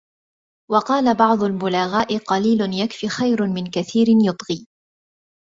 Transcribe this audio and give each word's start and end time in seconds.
وَقَالَ 0.71 1.15
بَعْضُ 1.17 1.43
الْبُلَغَاءِ 1.43 2.17
قَلِيلٌ 2.17 2.73
يَكْفِي 2.83 3.09
خَيْرٌ 3.09 3.47
مِنْ 3.47 3.67
كَثِيرٍ 3.69 4.07
يُطْغِي 4.25 4.67